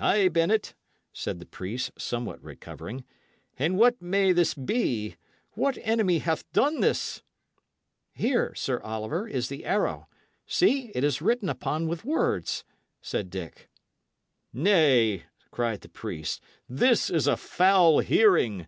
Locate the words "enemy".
5.82-6.18